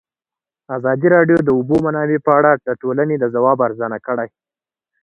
ازادي 0.77 1.07
راډیو 1.15 1.37
د 1.39 1.43
د 1.47 1.49
اوبو 1.57 1.75
منابع 1.85 2.19
په 2.25 2.31
اړه 2.39 2.51
د 2.65 2.69
ټولنې 2.81 3.15
د 3.19 3.25
ځواب 3.35 3.57
ارزونه 3.67 3.97
کړې. 4.07 4.27